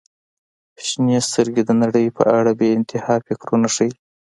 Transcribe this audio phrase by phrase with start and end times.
[0.85, 3.91] •شنې سترګې د نړۍ په اړه بې انتها فکرونه ښیي.